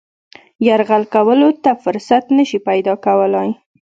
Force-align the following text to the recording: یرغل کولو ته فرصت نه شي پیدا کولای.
یرغل 0.67 1.03
کولو 1.15 1.49
ته 1.63 1.71
فرصت 1.83 2.23
نه 2.37 2.43
شي 2.49 2.57
پیدا 2.69 2.93
کولای. 3.05 3.49